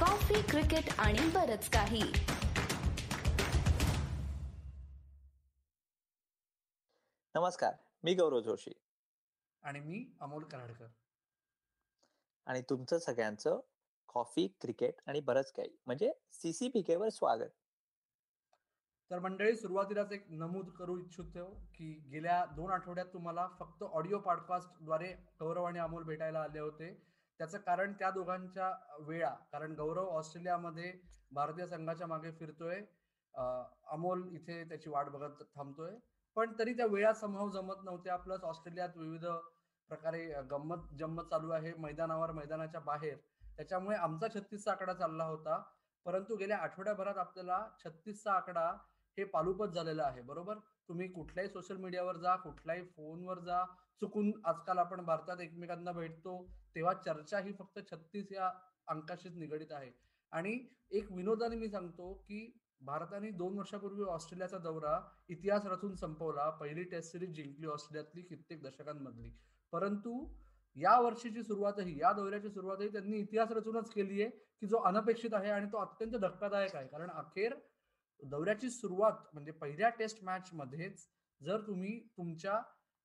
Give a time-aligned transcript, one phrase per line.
[0.00, 2.02] Coffee cricket आणि बरच काही.
[7.34, 8.72] नमस्कार मी गौरव जोशी.
[9.62, 10.86] आणि मी अमोल कराडकर.
[12.46, 13.60] आणि तुमचं सगळ्यांचं
[14.08, 17.50] कॉफी क्रिकेट आणि बरंच काही म्हणजे सीसीपीके वर स्वागत.
[19.10, 25.12] तर मंडळी सुरुवातीलाच एक नमूद करू इच्छितो की गेल्या दोन आठवड्यात तुम्हाला फक्त ऑडिओ पॉडकास्टद्वारे
[25.40, 27.09] गौरव आणि अमोल भेटायला आले होते.
[27.40, 28.70] त्याचं कारण त्या दोघांच्या
[29.00, 30.92] वेळा कारण गौरव ऑस्ट्रेलियामध्ये
[31.32, 32.80] भारतीय संघाच्या मागे फिरतोय.
[33.92, 35.94] अमोल इथे त्याची वाट बघत थांबतोय.
[36.36, 38.16] पण तरी त्या वेळा संभव जमत नव्हत्या.
[38.16, 39.24] प्लस ऑस्ट्रेलियात विविध
[39.90, 41.72] प्रकारे गंमत जम्मत चालू आहे.
[41.78, 43.16] मैदानावर मैदानाच्या बाहेर.
[43.56, 45.62] त्याच्यामुळे आमचा छत्तीसचा आकडा चालला होता.
[46.06, 48.68] परंतु गेल्या आठवड्याभरात आपल्याला छत्तीसचा आकडा
[49.18, 50.20] हे पालुपत झालेला आहे.
[50.22, 50.58] बरोबर?
[50.88, 53.64] तुम्ही कुठल्याही सोशल मीडियावर जा कुठल्याही फोनवर जा
[54.00, 56.36] चुकून आजकाल आपण भारतात एकमेकांना भेटतो
[56.74, 58.50] तेव्हा चर्चा ही फक्त छत्तीस या
[58.88, 59.90] अंकाशीच निगडीत आहे.
[60.32, 60.58] आणि
[60.90, 66.48] एक विनोदाने मी सांगतो की भारताने दोन वर्षापूर्वी ऑस्ट्रेलियाचा दौरा इतिहास रचून संपवला.
[66.50, 69.30] पहिली टेस्ट सिरीज जिंकली ऑस्ट्रेलियातली कित्येक दशकांमधली.
[69.72, 70.24] परंतु
[70.76, 75.50] या वर्षीची सुरुवातही या दौऱ्याची सुरुवातही त्यांनी इतिहास रचूनच केली आहे की जो अनपेक्षित आहे
[75.50, 76.86] आणि तो अत्यंत धक्कादायक आहे.
[76.88, 77.54] कारण अखेर
[78.22, 81.06] दौऱ्याची सुरुवात म्हणजे पहिल्या टेस्ट मॅच मध्येच
[81.40, 82.60] जर तुम्ही तुमच्या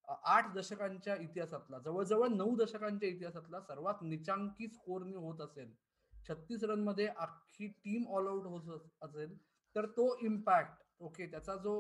[0.08, 5.74] आठ दशकांच्या इतिहासातला जवळजवळ नऊ दशकांच्या इतिहासातला सर्वात निचांकी स्कोरनी होत असेल
[6.14, 9.38] छत्तीस रनमध्ये अख्खी टीम ऑल आउट होत असेल
[9.76, 11.74] तर तो इम्पॅक्ट ओके त्याचा जो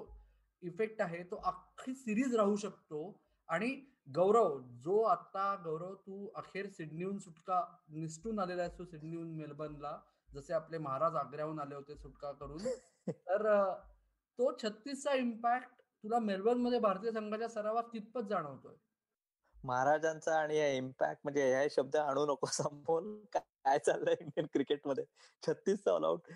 [0.63, 3.21] इफेक्ट आहे तो अख्खी सिरीज राहू शकतो.
[3.49, 3.69] आणि
[4.07, 9.97] गौरव जो आता गौरव तू अखेर सिडनीहून सुटका निसटून आलेला आहेस तू सिडनीहून मेलबर्नला
[10.29, 12.65] जसे आपले महाराज आग्र्याहून आले होते सुटका करून
[13.07, 13.47] तर
[14.39, 18.73] तो छत्तीसचा इम्पॅक्ट तुला मेलबर्नमध्ये भारतीय संघाच्या सरावात तितपत जाणवतोय?
[19.55, 23.15] महाराजांचा आणि इम्पॅक्ट म्हणजे हे शब्द आणू नको संपवून.
[23.33, 25.03] काय चाललंय इंडियन क्रिकेटमध्ये?
[25.43, 26.27] छत्तीसचा ऑल आउट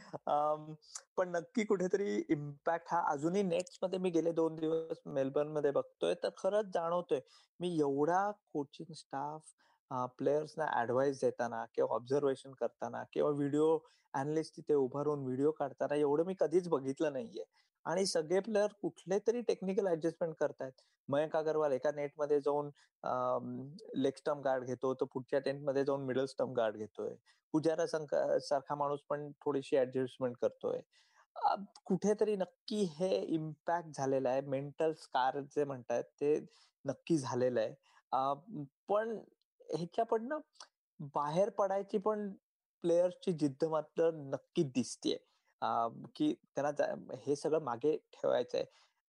[1.17, 6.73] पण नक्की कुठेतरी इम्पॅक्ट हा अजूनही नेक्स्टमध्ये मी गेले दोन दिवस मेलबर्नमध्ये बघतोय तर खरंच
[6.73, 7.19] जाणवतोय.
[7.59, 9.53] मी एवढा कोचिंग स्टाफ
[10.17, 13.77] प्लेयर्सना ऍडवाइस देताना किंवा ऑब्झर्वेशन करताना किंवा व्हिडिओ
[14.13, 17.43] अनालिस्ट तिथे उभारून व्हिडिओ काढताना एवढं मी कधीच बघितलं नाहीये.
[17.85, 20.71] आणि सगळे प्लेअर कुठले तरी टेक्निकल ऍडजस्टमेंट करतायत.
[21.09, 22.69] मयंक अगरवाल एका नेटमध्ये जाऊन
[24.01, 27.13] लेग स्टम्प गार्ड घेतो तर पुढच्या टेंटमध्ये जाऊन मिडल स्टम्प गार्ड घेतोय.
[27.53, 27.85] पुजारा
[28.39, 30.79] सारखा माणूस पण थोडीशी ऍडजस्टमेंट करतोय.
[31.85, 34.41] कुठेतरी नक्की हे इम्पॅक्ट झालेलं आहे.
[34.41, 36.37] मेंटल स्कार जे म्हणतात ते
[36.85, 37.73] नक्की झालेलं आहे.
[38.89, 39.17] पण
[39.69, 40.39] ह्याच्याकडनं
[41.15, 42.29] बाहेर पडायची पण
[42.83, 45.17] प्लेयर्सची जिद्द मात्र नक्की दिसतीये.
[46.15, 48.65] की त्यांना हे सगळं मागे ठेवायचं आहे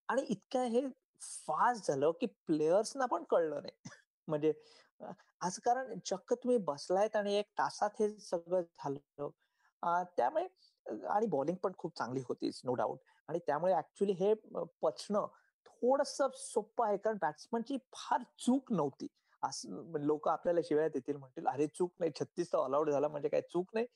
[0.09, 0.87] आणि इतकं हे
[1.21, 3.72] फास्ट झालं की प्लेयर्सना पण कळलं नाही.
[4.28, 4.53] म्हणजे
[5.41, 9.28] आज कारण चक्क तुम्ही बसलायत आणि एक तासात हे सगळं झालं.
[10.16, 10.47] त्यामुळे
[11.06, 14.33] आणि बॉलिंग पण खूप चांगली होतीच नो डाऊट आणि त्यामुळे ऍक्च्युली हे
[14.83, 15.27] पचणं
[15.66, 16.97] थोडस सोपं आहे.
[16.97, 19.06] कारण बॅट्समनची फार चूक नव्हती.
[19.43, 22.12] असं लोक आपल्याला शिवाय देतील म्हणतील अरे चूक नाही.
[22.21, 23.87] छत्तीस तर ऑलआउट झाला म्हणजे काय चूक नाही?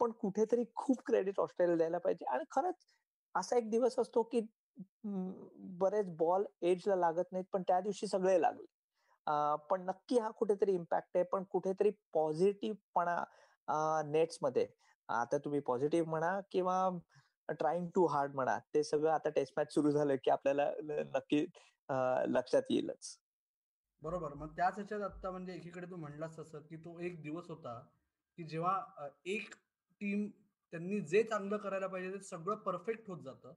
[0.00, 2.24] पण कुठेतरी खूप क्रेडिट ऑस्ट्रेलिया द्यायला पाहिजे.
[2.24, 2.86] आणि खरंच
[3.34, 4.40] असा एक दिवस असतो की
[5.80, 8.66] बरेच बॉल एजला लागत नाहीत पण त्या दिवशी सगळे लागले.
[9.70, 11.24] पण नक्की हा कुठेतरी इम्पॅक्ट आहे.
[11.24, 13.22] पण कुठेतरी पॉझिटिव्हपणा
[14.06, 14.66] नेट्समध्ये
[15.08, 16.88] आता तुम्ही पॉझिटिव्ह म्हणा किंवा
[17.48, 20.70] ट्राईंग टू हार्ड म्हणा ते सगळं आता टेस्ट मॅच सुरू झालं की आपल्याला
[21.14, 21.44] नक्की
[22.28, 23.16] लक्षात येईलच.
[24.02, 24.32] बरोबर.
[24.34, 27.78] मग त्याच ह्याच्यात आता म्हणजे एकीकडे तू म्हणलास तसं की तो एक दिवस होता
[28.38, 29.54] की जेव्हा एक
[30.00, 30.28] टीम
[30.72, 33.52] त्यांनी जे चांगलं करायला पाहिजे ते सगळं परफेक्ट होत जातं.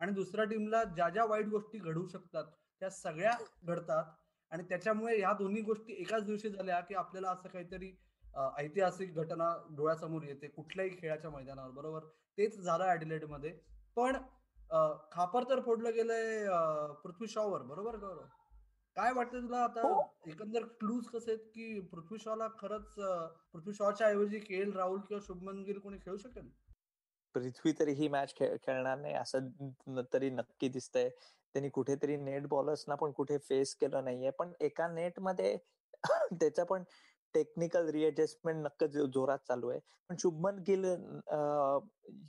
[0.00, 2.44] आणि दुसऱ्या टीमला ज्या ज्या वाईट गोष्टी घडू शकतात
[2.80, 3.32] त्या सगळ्या
[3.64, 4.04] घडतात.
[4.52, 7.92] आणि त्याच्यामुळे ह्या दोन्ही गोष्टी एकाच दिवशी झाल्या की आपल्याला असं काहीतरी
[8.58, 12.04] ऐतिहासिक घटना डोळ्यासमोर येते कुठल्याही खेळाच्या मैदानावर बरोबर?
[12.38, 13.50] तेच झालं ऍडिलेडमध्ये.
[13.96, 14.16] पण
[15.12, 16.46] खापर तर फोडलं गेलंय
[17.04, 18.24] पृथ्वी शॉवर बरोबर गौरव?
[18.96, 20.02] काय वाटतं तुला आता हो.
[20.26, 22.94] एकंदर क्लूज कसे आहेत की पृथ्वी शॉला खरंच
[23.52, 26.48] पृथ्वी शॉच्या ऐवजी के एल राहुल किंवा शुभमन गिल कोणी खेळू शकेल?
[27.34, 31.08] पृथ्वी तरी ही मॅच खेळणार नाही असं तरी नक्की दिसतंय.
[31.54, 34.30] त्यांनी कुठेतरी नेट बॉलर्सना पण कुठे फेस केलं नाहीये.
[34.30, 35.56] पण एका नेटमध्ये
[36.40, 36.82] त्याचा पण
[37.34, 38.84] टेक्निकल रिअडजस्टमेंट नक्क
[39.14, 39.80] जोरात चालू आहे.
[40.10, 40.84] पण शुभमन गिल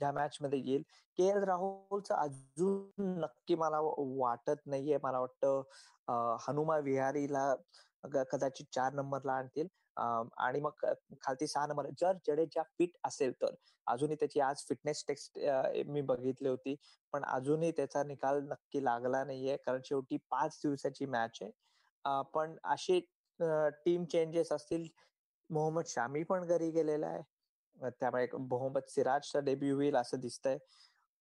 [0.02, 0.82] या मॅच मध्ये येईल.
[1.18, 4.98] के एल राहुलचं अजून नक्की मला वाटत नाहीये.
[5.02, 5.62] मला वाटतं
[6.48, 7.54] हनुमा विहारीला
[8.32, 9.66] कदाचित चार नंबरला आणतील.
[10.38, 10.84] आणि मग
[11.22, 13.54] खालती सहा नंबर जर जडेजा फिट असेल तर.
[13.86, 15.38] अजूनही त्याची आज फिटनेस टेस्ट
[15.88, 16.74] मी बघितली होती.
[17.12, 19.56] पण अजूनही त्याचा निकाल नक्की लागला नाहीये.
[19.66, 21.50] कारण शेवटी पाच दिवसाची मॅच आहे.
[22.34, 23.00] पण अशी
[23.40, 24.86] टीम चेंजेस असतील.
[25.50, 27.22] मोहम्मद शामी पण घरी गेलेला आहे.
[27.90, 30.58] त्यामुळे मोहम्मद सिराजचा डेब्यू होईल असं दिसतंय.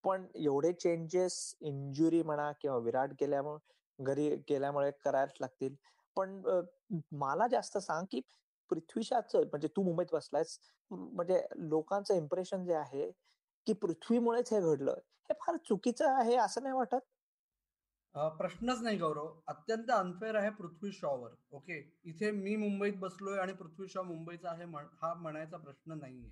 [0.03, 5.75] पण एवढे चेंजेस इंजुरी म्हणा किंवा विराट गेल्यामुळे घरी गेल्यामुळे करायला लागतील.
[6.17, 6.41] पण
[7.13, 8.21] मला जास्त सांग की
[8.71, 10.57] पृथ्वीशाच म्हणजे तू मुंबईत बसलायस
[10.91, 13.09] म्हणजे लोकांचं इम्प्रेशन जे आहे
[13.67, 16.99] की पृथ्वीमुळेच हे घडलं हे फार चुकीचं आहे असं नाही वाटत?
[18.15, 19.27] प्रश्नच नाही गौरव.
[19.47, 24.65] अत्यंत अनफेअर आहे पृथ्वी शॉवर ओके इथे मी मुंबईत बसलोय आणि पृथ्वी शॉ मुंबईचा आहे
[25.01, 26.29] हा म्हणायचा प्रश्न नाहीये.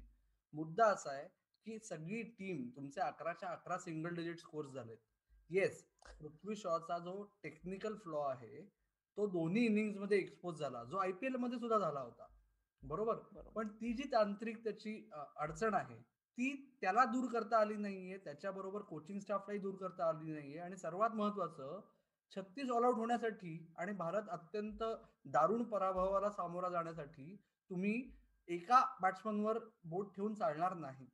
[0.54, 1.28] मुद्दा असा आहे
[1.66, 4.98] की सगळी टीम तुमचे अकराच्या अकरा सिंगल डिजिट स्कोर्स झालेत.
[5.50, 5.84] येस
[6.20, 8.62] पृथ्वी शॉचा जो टेक्निकल फ्लॉ आहे
[9.18, 10.84] तो दोन्ही इनिंग्समध्ये एक्सपोज झाला.
[10.84, 12.28] जो आयपीएलमध्ये सुद्धा झाला होता.
[12.84, 13.16] बरोबर?
[13.56, 16.02] पण ती जी तांत्रिक त्याची अडचण आहे
[16.38, 21.16] ती त्याला दूर करता आली नाहीये त्याच्याबरोबर कोचिंग स्टाफलाही दूर करता आली नाहीये आणि सर्वात
[21.16, 21.80] महत्वाचं
[22.32, 24.84] छत्तीस ऑल आउट होण्यासाठी आणि भारत अत्यंत
[25.26, 27.36] दारुण पराभवाला सामोरा जाण्यासाठी
[27.70, 27.94] तुम्ही
[28.48, 31.08] एका बॅट्समनवर बोट ठेवून चालणार नाही.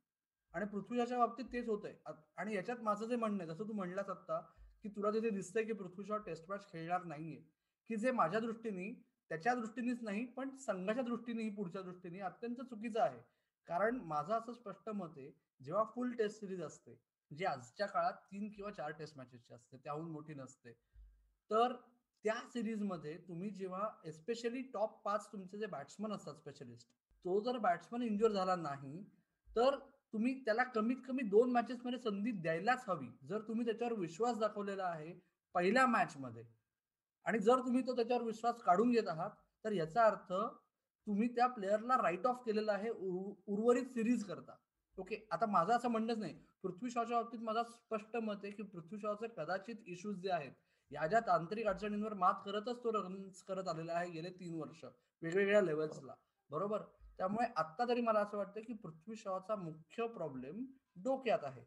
[0.54, 4.08] आणि पृथ्वीच्या बाबतीत तेच होत आहे आणि याच्यात माझं जे म्हणणं आहे जसं तू म्हणलास
[4.08, 4.40] आता
[4.84, 7.36] की तुला तिथे दिसतंय की पृथ्वीशॉ टेस्ट मॅच खेळणार नाहीये
[7.90, 8.90] की जे माझ्या दृष्टीने
[9.30, 13.18] त्याच्या दृष्टीनेच नाही पण संघाच्या दृष्टीनेही पुढच्या दृष्टीने अत्यंत चुकीचं आहे.
[13.68, 15.30] कारण माझं असं स्पष्ट मत आहे
[15.60, 16.98] जेव्हा फुल टेस्ट सिरीज असते
[17.30, 20.72] जी आजच्या काळात तीन किंवा चार टेस्ट मॅचेसची असते त्याहून मोठी नसते.
[21.50, 21.72] तर
[22.24, 26.88] त्या सिरीजमध्ये तुम्ही जेव्हा एस्पेशली टॉप पाच तुमचे जे बॅट्समन असतात स्पेशलिस्ट
[27.24, 29.02] तो जर बॅट्समन इंज्युअर झाला नाही
[29.48, 29.78] तर
[30.12, 33.08] तुम्ही त्याला कमीत कमी दोन मॅचेस मध्ये संधी द्यायलाच हवी.
[33.28, 35.12] जर तुम्ही त्याच्यावर विश्वास दाखवलेला आहे
[35.54, 36.44] पहिल्या मॅच मध्ये.
[37.26, 39.30] आणि जर तुम्ही तो त्याच्यावर विश्वास काढून घेत आहात
[39.64, 40.32] तर याचा अर्थ
[41.06, 44.56] तुम्ही त्या प्लेअरला राईट ऑफ केलेला आहे उर्वरित सिरीज करता.
[44.98, 46.34] ओके आता माझं असं म्हणणंच नाही.
[46.62, 50.52] पृथ्वी शॉच्या बाबतीत माझा स्पष्ट मत आहे की पृथ्वी शॉचे कदाचित इश्यूज जे आहेत
[50.90, 54.84] या ज्या तांत्रिक अडचणींवर मात करतच तो रन्स करत आलेला आहे गेले तीन वर्ष
[55.22, 56.14] वेगवेगळ्या लेवल्सला
[56.50, 56.82] बरोबर?
[57.18, 60.64] त्यामुळे आत्ता तरी मला असं वाटतं की पृथ्वी शॉचा मुख्य प्रॉब्लेम
[60.96, 61.64] डोक्यात आहे.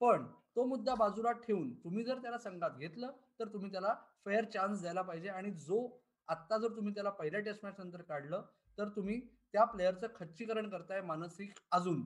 [0.00, 0.24] पण
[0.56, 3.10] तो मुद्दा बाजूला ठेवून तुम्ही जर त्याला संघात घेतलं
[3.40, 3.94] तर तुम्ही त्याला
[4.24, 5.86] फेअर चान्स द्यायला पाहिजे आणि जो
[6.28, 8.42] आता जर तुम्ही त्याला पहिल्या टेस्ट मॅच नंतर काढलं
[8.78, 9.20] तर तुम्ही
[9.52, 12.02] त्या प्लेअरचं खच्चीकरण करताय मानसिक अजून.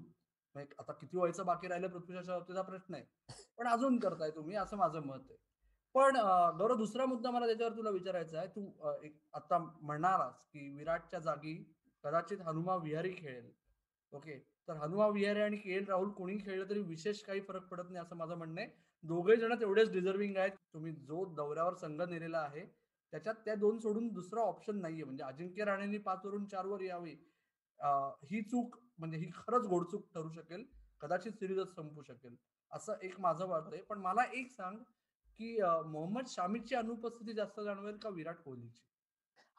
[0.57, 3.05] आता किती व्हायचं बाकी राहिलं पृथ्वीच्या बाबतीचा प्रश्न आहे.
[3.59, 5.37] पण अजून करताय तुम्ही असं माझं मत आहे.
[5.95, 6.17] पण
[6.59, 8.49] गौरव दुसरा मुद्दा मला त्याच्यावर तुला विचारायचा आहे.
[8.49, 11.55] तू एक आता म्हणणारास की विराटच्या जागी
[12.05, 13.51] कदाचित हनुमा विहारी खेळेल.
[14.13, 14.39] ओके?
[14.69, 18.05] तर हनुमा विहारी आणि के एल राहुल कोणी खेळलं तरी विशेष काही फरक पडत नाही
[18.05, 18.71] असं माझं म्हणणं आहे.
[19.05, 20.53] दोघे जण तेवढेच डिझर्विंग आहेत.
[20.75, 22.65] तुम्ही जो दौऱ्यावर संघ नेलेला आहे
[23.13, 25.05] त्याच्यात त्या दोन सोडून दुसरा ऑप्शन नाहीये.
[25.05, 27.15] म्हणजे अजिंक्य राणेंनी पाच वरून चार वर यावी.
[28.31, 30.65] ही चूक म्हणजे ही खरंच घोडचूक ठरू शकेल.
[31.01, 32.37] कदाचित सिरीजच संपू शकेल.
[32.71, 33.83] असं एक माझं मत आहे.
[33.83, 34.77] पण मला एक सांग
[35.39, 38.79] की मोहम्मद शामीची अनुपस्थिती जास्त जाणवेल का विराट कोहलीची?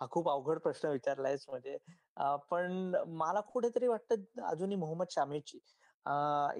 [0.01, 1.77] हा खूप अवघड प्रश्न विचारलायस म्हणजे.
[2.51, 5.59] पण मला कुठेतरी वाटतं अजूनही मोहम्मद शामीची.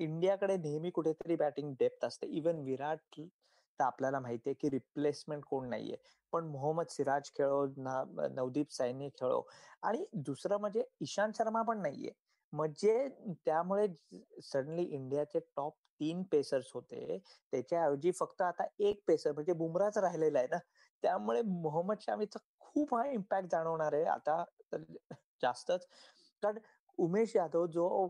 [0.04, 2.28] इंडियाकडे नेहमी कुठेतरी बॅटिंग डेप्थ असते.
[2.28, 5.98] इवन विराट तर आपल्याला माहितीये की रिप्लेसमेंट कोण नाहीये.
[6.34, 9.42] पण मोहम्मद सिराज खेळो नवदीप सैनी खेळो.
[9.84, 12.12] आणि दुसरं म्हणजे इशांत शर्मा पण नाहीये.
[12.54, 13.08] म्हणजे
[13.46, 13.88] त्यामुळे
[14.44, 17.18] सडनली इंडियाचे टॉप तीन पेसर्स होते.
[17.52, 20.58] त्याच्याऐवजी फक्त आता एक पेसर म्हणजे बुमराच राहिलेला आहे ना.
[21.04, 24.04] त्यामुळे मोहम्मद शामीचा खूप हा इम्पॅक्ट जाणवणार आहे.
[24.06, 24.84] आता तर
[25.42, 25.88] जास्तच.
[26.44, 26.58] कारण
[26.98, 28.08] उमेश यादव जो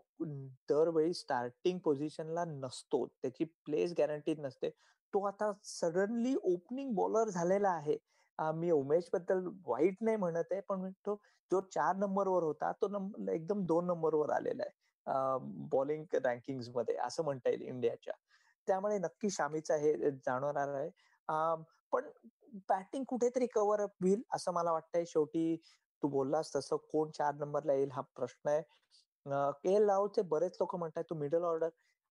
[0.69, 4.69] दरवेळी स्टार्टिंग पोझिशनला नसतो त्याची प्लेस गॅरंटीड नसते
[5.13, 7.97] तो आता सडनली ओपनिंग बॉलर झालेला आहे.
[8.39, 11.15] मी उमेशबद्दल वाईट नाही म्हणत आहे पण तो
[11.51, 14.71] जो चार नंबरवर होता तो नंबर एकदम दोन नंबरवर आलेला आहे.
[15.71, 18.13] बॉलिंग रँकिंगमध्ये असं म्हणता येईल इंडियाच्या.
[18.67, 20.89] त्यामुळे नक्की शामीचा हे जाणवणार आहे.
[21.93, 22.09] पण
[22.69, 25.03] बॅटिंग कुठेतरी कव्हर अप होईल असं मला वाटतंय.
[25.07, 25.55] शेवटी
[26.03, 28.61] तू बोललास तसं कोण चार नंबरला येईल हा प्रश्न आहे.
[29.25, 31.69] के एल राहुलचे बरेच लोक म्हणतात तू मिडल ऑर्डर.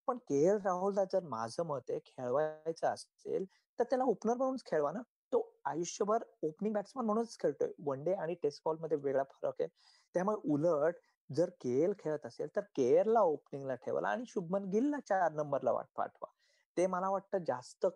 [0.08, 3.44] पण के एल राहुलला जर माझं मत आहे खेळवायचं असेल
[3.78, 5.00] तर त्याला ओपनर म्हणून खेळवा ना.
[5.32, 7.68] तो आयुष्यभर ओपनिंग बॅट्समन म्हणूनच खेळतोय.
[7.86, 9.68] वन डे आणि टेस्ट बॉलमध्ये वेगळा फरक आहे.
[10.14, 10.94] त्यामुळे उलट
[11.30, 15.72] जर के एल खेळत असेल तर के एलला ओपनिंगला ठेवला आणि शुभमन गिलला चार नंबरला
[15.72, 16.28] वाट पाठवा.
[16.76, 17.86] ते मला वाटतं जास्त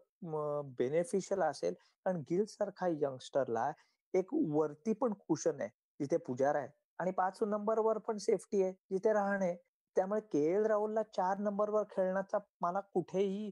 [0.78, 1.74] बेनिफिशियल असेल.
[2.04, 3.70] कारण गिल सारखा यंगस्टरला
[4.14, 5.68] एक वरती पण कुशन आहे.
[6.00, 6.68] जिथे पुजारा आहे.
[6.98, 8.72] आणि पाच नंबरवर पण सेफ्टी आहे.
[8.90, 9.54] जिथे राहणे
[9.96, 13.50] त्यामुळे के एल राहुलला चार नंबरवर खेळण्याचा मला कुठेही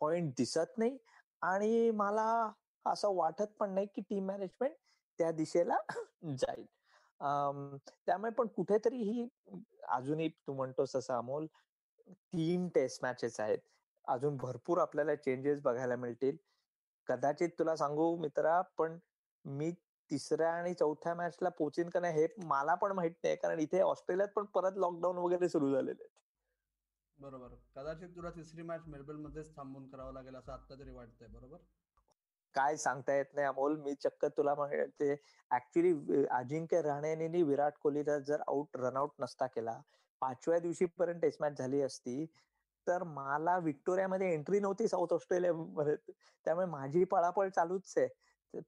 [0.00, 0.96] पॉइंट दिसत नाही.
[1.42, 2.52] आणि मला
[2.86, 4.74] असं वाटत पण नाही की टीम मॅनेजमेंट
[5.18, 5.76] त्या दिशेला
[6.24, 6.64] जाईल.
[8.06, 9.28] त्यामुळे पण कुठेतरी ही
[9.88, 11.46] अजूनही तू म्हणतोस असं अमोल
[12.08, 13.58] तीन टेस्ट मॅचेस आहेत.
[14.04, 16.36] अजून भरपूर आपल्याला चेंजेस बघायला मिळतील.
[17.08, 18.98] कदाचित तुला सांगू मित्रा पण
[19.44, 19.70] मी
[20.10, 24.28] तिसऱ्या आणि चौथ्या मॅचला पोचीन का नाही हे मला पण माहीत नाही कारण इथे ऑस्ट्रेलियात
[24.36, 26.10] पण परत लॉकडाऊन वगैरे सुरू झालेले आहेत.
[27.18, 27.54] बरोबर.
[27.74, 31.58] कदाचित तुला तिसरी मॅच मेलबर्न मध्येच थांबून करावं लागेल असं आता तरी वाटतंय बरोबर?
[32.56, 33.76] काय सांगता येत नाही अमोल.
[33.76, 34.54] मी चक्क तुला
[35.00, 35.12] ते
[35.50, 39.80] ऍक्च्युली अजिंक्य राहणेने विराट कोहलीला जर आउट रनआउट नसता केला
[40.22, 42.24] पाचव्या दिवशी पर्यंत टेस्ट मॅच झाली असती
[42.86, 45.94] तर मला विक्टोरियामध्ये एंट्री नव्हती साऊथ ऑस्ट्रेलियामध्ये
[46.46, 48.08] त्यामुळे माझी पळापळ चालूच आहे.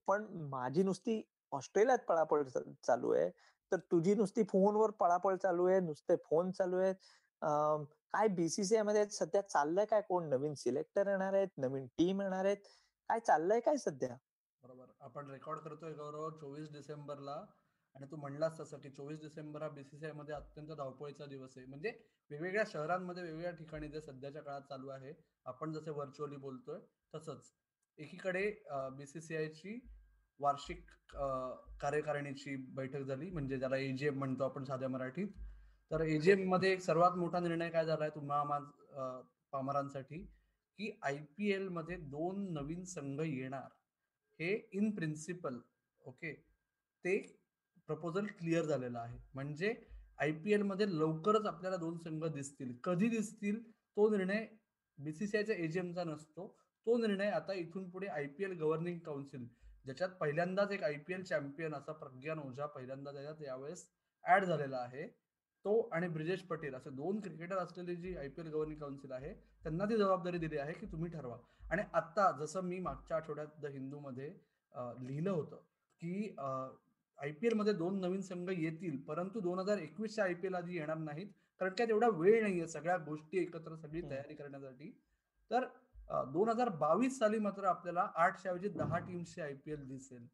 [0.09, 1.21] पण माझी नुसती
[1.53, 2.43] ऑस्ट्रेलियात पळापळ
[2.83, 3.31] चालू आहे.
[3.73, 6.95] तर तुझी नुसती फोनवर पळापळ चालू आहे नुसते फोन चालू आहेत.
[8.13, 10.29] काय बीसीसीआयमध्ये सध्या चाललंय काय कोण?
[10.29, 12.57] नवीन सिलेक्टर येणार आहेत नवीन टीम येणार आहेत.
[13.11, 14.17] काय चाललंय काय सध्या?
[14.63, 14.87] बरोबर.
[15.01, 17.45] आपण रेकॉर्ड करतोय गौरव चोवीस डिसेंबरला
[17.97, 21.67] आणि तू म्हणलास तसं की चोवीस डिसेंबर हा बीसीसीआयमध्ये अत्यंत धावपळीचा दिवस आहे.
[21.67, 21.93] म्हणजे
[22.31, 25.13] वेगवेगळ्या शहरांमध्ये वेगवेगळ्या ठिकाणी जे सध्याच्या काळात चालू आहे
[25.47, 26.79] आपण जसे व्हर्च्युअली बोलतोय
[27.15, 27.53] तसंच
[27.99, 28.45] एकीकडे
[28.97, 29.79] बीसीसीआयची
[30.41, 30.85] वार्षिक
[31.81, 35.29] कार्यकारिणीची बैठक झाली म्हणजे ज्याला एजीएम म्हणतो आपण साध्या मराठीत.
[35.91, 38.43] तर एजीएममध्ये एक सर्वात मोठा निर्णय काय झालाय तुम्हा
[39.53, 40.25] पामरांसाठी?
[40.79, 43.69] की आय पी एलमध्ये दोन नवीन संघ येणार
[44.41, 45.59] हे इन प्रिन्सिपल
[46.01, 46.33] ओके
[47.05, 47.17] ते
[47.89, 49.19] प्रपोजल क्लिअर झालेलं आहे.
[49.35, 49.75] म्हणजे
[50.19, 52.73] आय पी एलमध्ये लवकरच आपल्याला दोन संघ दिसतील.
[52.85, 53.61] कधी दिसतील?
[53.97, 54.47] तो निर्णय
[54.99, 56.47] बीसीसीआयच्या एजीएमचा नसतो.
[56.87, 59.47] तो निर्णय आता इथून पुढे I P L governing council
[59.85, 63.87] ज्याच्यात पहिल्यांदाच एक आय पी एल चॅम्पियन असा प्रज्ञान ओझा पहिल्यांदा त्याच्यात यावेळेस
[64.25, 65.09] ऍड झालेला आहे.
[65.69, 69.33] तो आणि ब्रिजेश पटेल असे दोन क्रिकेटर असलेली जी I P L governing council आहे
[69.65, 71.37] त्यांना ती जबाबदारी दिली आहे की तुम्ही ठरवा.
[71.71, 74.29] आणि आता जसं मी मागच्या आठवड्यात द हिंदूमध्ये
[75.01, 75.57] लिहिलं होतं
[76.01, 80.55] की आय पी एलमध्ये दोन नवीन संघ येतील परंतु दोन हजार एकवीसच्या आय पी एल
[80.55, 84.91] आधी येणार नाहीत कारण काय तेवढा वेळ नाहीये सगळ्या गोष्टी एकत्र सगळी तयारी करण्यासाठी.
[85.51, 85.65] तर
[86.33, 90.27] दोन हजार बावीस साली मात्र आपल्याला आठशे ऐवजी दहा टीम्सचे आय पी एल दिसेल.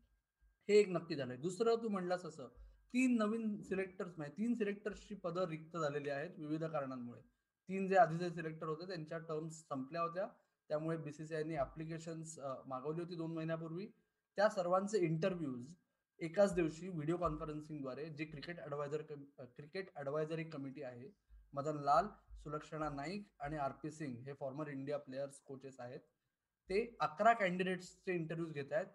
[0.69, 1.37] हे एक नक्की झालंय.
[1.37, 2.49] दुसरं तू म्हणलास असं
[2.95, 7.21] तीन नवीन सिलेक्टर्स म्हणजे तीन सिलेक्टर्सची पदं रिक्त झालेली आहेत विविध कारणांमुळे.
[7.69, 10.27] तीन जे आधीचे सिलेक्टर होते त्यांच्या टर्म्स संपल्या होत्या.
[10.71, 13.87] त्यामुळे बीसीसीआयने ऍप्लिकेशन्स मागवली होती दोन महिन्यापूर्वी.
[14.39, 15.67] त्या सर्वांचे इंटरव्ह्यूज
[16.21, 21.11] एकाच दिवशी व्हिडिओ कॉन्फरन्सिंगद्वारे जे cricket adviser cricket advisory committee आहे
[21.55, 22.09] मदन लाल
[22.43, 26.01] सुलक्षणा नाईक आणि आर पी सिंग हे फॉर्मर इंडिया प्लेयर्स कोचेस आहेत.
[26.71, 28.87] ते अकरा कॅन्डिडेट्सचे इंटरव्ह्यूज घेत आहेत.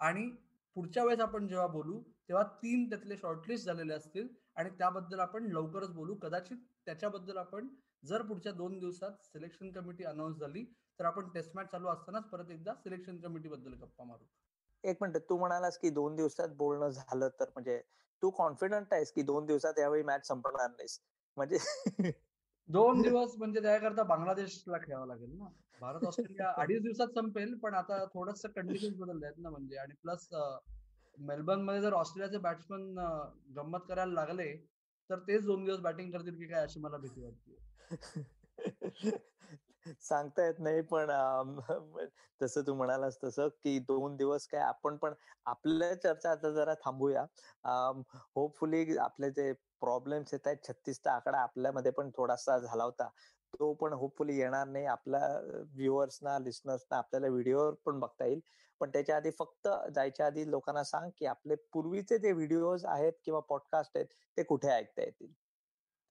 [0.00, 0.30] आणि
[0.76, 5.92] पुढच्या वेळेस आपण जेव्हा बोलू तेव्हा तीन त्यातले शॉर्टलिस्ट झालेले असतील आणि त्याबद्दल आपण लवकरच
[5.92, 6.14] बोलू.
[6.14, 6.56] कदाचित
[6.86, 7.68] त्याच्याबद्दल आपण
[8.04, 10.64] जर पुढच्या दोन दिवसात सिलेक्शन कमिटी अनाऊन्स झाली
[11.00, 14.24] तर आपण टेस्ट मॅच चालू असतानाच परत एकदा सिलेक्शन कमिटी बद्दल गप्पा मारू.
[14.84, 17.80] एक मिनिट तू म्हणालास की दोन दिवसात बोलणं झालं तर म्हणजे
[18.22, 21.00] तू कॉन्फिडंट आहेस की दोन दिवसात यावेळी मॅच संपणार नाहीस?
[21.36, 21.58] म्हणजे
[22.68, 25.48] दोन दिवस म्हणजे त्याकरता बांगलादेशला खेळावं लागेल ना?
[25.80, 29.76] भारत ऑस्ट्रेलिया अडीच दिवसात संपेल पण आता थोडस कंडिशन बदलले आहेत ना म्हणजे.
[29.76, 30.28] आणि प्लस
[31.18, 32.98] मेलबर्नमध्ये जर ऑस्ट्रेलियाचे बॅट्समन
[33.56, 34.52] गंमत करायला लागले
[35.10, 37.56] तर तेच दोन दिवस बॅटिंग करतील की काय अशी मला भीती वाटते.
[40.02, 41.10] सांगता येत नाही पण
[42.40, 45.14] तसं तू म्हणालास तसं की दोन दिवस काय आपण पण
[45.46, 47.24] आपल्या चर्चा आता जरा थांबूया.
[48.36, 50.56] होपफुली आपले जे प्रॉब्लेम्स येत आहेत.
[50.68, 53.08] छत्तीसचा आकडा आपल्यामध्ये पण थोडासा झाला होता.
[53.54, 54.84] तो पण होपफुली येणार नाही.
[54.86, 55.28] आपल्या
[55.74, 58.40] व्ह्युअर्सना लिस्नर्सना आपल्याला व्हिडिओवर पण बघता येईल.
[58.80, 63.40] पण त्याच्या आधी फक्त जायच्या आधी लोकांना सांग की आपले पूर्वीचे जे व्हिडिओज आहेत किंवा
[63.40, 64.06] पॉडकास्ट आहेत
[64.36, 65.32] ते कुठे ऐकता येतील?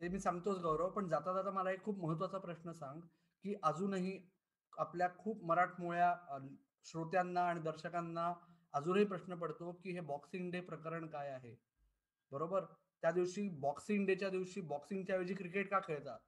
[0.02, 0.90] ते मी सांगतोच गौरव.
[0.90, 3.00] पण जाता जाता मला एक खूप महत्त्वाचा प्रश्न सांग
[3.44, 4.20] की अजूनही
[4.78, 6.40] आपल्या खूप मराठमोळ्या
[6.86, 8.34] श्रोत्यांना आणि दर्शकांना
[8.74, 11.56] अजूनही प्रश्न पडतो की हे बॉक्सिंग डे प्रकरण काय आहे?
[12.32, 12.66] बरोबर?
[13.02, 16.20] त्या दिवशी बॉक्सिंग डेच्या दिवशी बॉक्सिंगच्या ऐवजी क्रिकेट का खेळतात?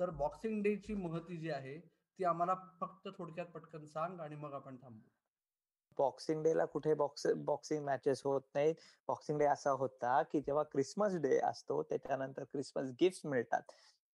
[0.00, 1.78] तर बॉक्सिंग डेची महती जी आहे
[2.18, 5.08] ती आम्हाला फक्त थोडक्यात पटकन सांग आणि मग आपण थांबू.
[5.98, 8.74] बॉक्सिंग डे ला कुठे बॉक्स बॉक्सिंग मॅचेस होत नाहीत.
[9.08, 13.62] बॉक्सिंग डे असा होता की जेव्हा क्रिसमस डे असतो त्याच्यानंतर क्रिसमस गिफ्ट मिळतात.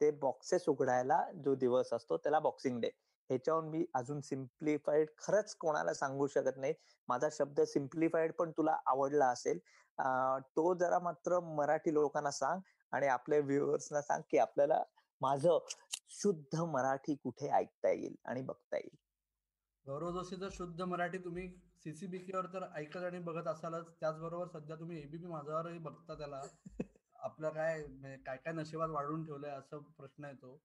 [0.01, 2.91] ते बॉक्सेस उघडायला जो दिवस असतो त्याला बॉक्सिंग डे
[3.31, 6.75] ह्याच्यावर मी अजून सिम्प्लिफाईड खरंच कोणाला सांगू शकत नाही.
[7.09, 9.59] माझा शब्द सिम्प्लिफाईड पण तुला आवडला असेल.
[10.57, 12.61] तो जरा मात्र मराठी लोकांना सांग
[12.93, 14.83] आणि आपल्या व्ह्युअर्सना सांग की आपल्याला
[15.21, 15.59] माझं
[16.11, 18.97] शुद्ध मराठी कुठे ऐकता येईल आणि बघता येईल.
[19.87, 21.49] गौरव जोशीचं शुद्ध मराठी तुम्ही
[21.85, 26.41] सीसीबीकेवर तर ऐकत आणि बघत असालच त्याचबरोबर सध्या तुम्ही एबीपी माझावरही बघता त्याला.
[27.17, 30.59] आपलं काय म्हणजे काय काय नशिबात वाढवून ठेवलंय असं प्रश्न येतो.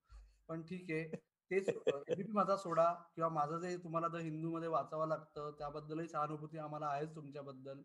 [0.48, 1.28] पण ठीक आहे.
[1.51, 6.58] तेच एबीपी माझा सोडा किंवा माझं जे तुम्हाला द हिंदू मध्ये वाचावं लागतं त्याबद्दलही सहानुभूती
[6.58, 7.82] आम्हाला आहेच तुमच्याबद्दल.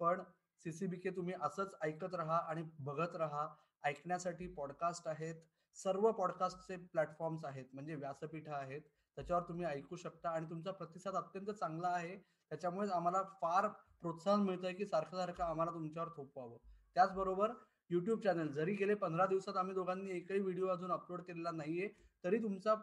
[0.00, 0.22] पण
[0.64, 3.46] सीसीबीके तुम्ही असंच ऐकत राहा आणि बघत राहा.
[3.84, 5.34] ऐकण्यासाठी पॉडकास्ट आहेत.
[5.76, 7.64] सर्व पॉडकास्टचे प्लॅटफॉर्म्स आहेत.
[7.72, 8.80] म्हणजे व्यासपीठ आहेत.
[9.16, 12.16] त्याच्यावर तुम्ही ऐकू शकता आणि तुमचा प्रतिसाद अत्यंत चांगला आहे.
[12.50, 13.68] त्याच्यामुळेच आम्हाला फार
[14.02, 16.56] प्रोत्साहन मिळतंय की सारखं सारखं आम्हाला तुमच्यावर थोपवावं.
[16.96, 17.52] त्याचबरोबर
[17.90, 21.88] युट्यूब चॅनल जरी गेले पंधरा दिवसात आम्ही दोघांनी एकही व्हिडिओ अजून अपलोड केलेला नाहीये
[22.24, 22.74] तरी तुमचा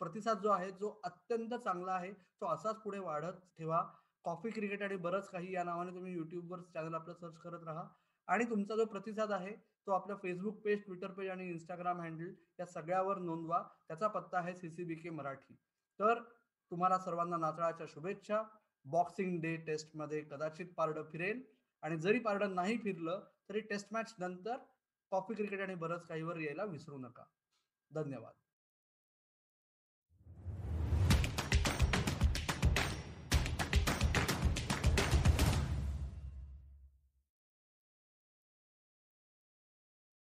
[0.00, 3.82] प्रतिसाद जो आहे जो अत्यंत चांगला आहे तो असाच पुढे वाढत ठेवा.
[4.24, 7.84] कॉफी क्रिकेट आणि बरंच काही या नावाने तुम्ही युट्यूबवर चॅनल आपलं सर्च करत राहा.
[8.28, 9.52] आणि तुमचा जो प्रतिसाद आहे
[9.86, 13.62] तो आपल्या फेसबुक पेज ट्विटर पेज आणि इंस्टाग्राम हँडल या सगळ्यावर नोंदवा.
[13.88, 15.54] त्याचा पत्ता आहे सीसीबीके मराठी.
[16.00, 16.22] तर
[16.70, 18.42] तुम्हाला सर्वांना नाताळाच्या शुभेच्छा.
[18.84, 21.42] बॉक्सिंग डे टेस्टमध्ये कदाचित पारडं फिरेल.
[21.82, 24.56] आणि जरी पारडं नाही फिरलं तरी टेस्ट मॅच नंतर
[25.10, 27.24] कॉफी क्रिकेट आणि बरंच काहीवर यायला विसरू नका.
[27.90, 28.32] धन्यवाद.